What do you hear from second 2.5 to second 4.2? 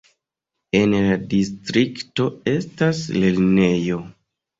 estas lernejo.